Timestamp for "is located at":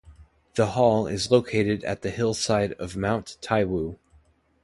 1.05-2.01